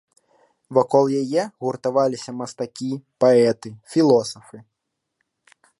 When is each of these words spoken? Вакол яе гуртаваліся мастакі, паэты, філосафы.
Вакол 0.77 1.05
яе 1.21 1.43
гуртаваліся 1.65 2.31
мастакі, 2.39 2.91
паэты, 3.25 3.69
філосафы. 3.95 4.57